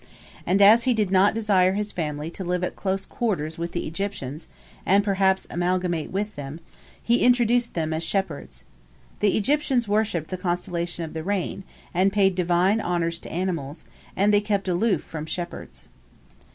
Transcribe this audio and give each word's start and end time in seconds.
And 0.47 0.63
as 0.63 0.85
he 0.85 0.95
did 0.95 1.11
not 1.11 1.35
desire 1.35 1.73
his 1.73 1.91
family 1.91 2.31
to 2.31 2.43
live 2.43 2.63
at 2.63 2.75
close 2.75 3.05
quarters 3.05 3.59
with 3.59 3.71
the 3.71 3.85
Egyptians 3.85 4.47
and 4.83 5.03
perhaps 5.03 5.45
amalgamate 5.51 6.09
with 6.09 6.35
them, 6.35 6.59
he 7.03 7.21
introduced 7.23 7.75
them 7.75 7.93
as 7.93 8.01
shepherds. 8.03 8.63
The 9.19 9.37
Egyptians 9.37 9.87
worshipped 9.87 10.31
the 10.31 10.37
constellation 10.37 11.05
of 11.05 11.13
the 11.13 11.21
rain, 11.21 11.63
and 11.93 12.11
paid 12.11 12.33
divine 12.33 12.81
honors 12.81 13.19
to 13.19 13.31
animals, 13.31 13.85
and 14.15 14.33
they 14.33 14.41
kept 14.41 14.67
aloof 14.67 15.03
from 15.03 15.27
shepherds. 15.27 15.87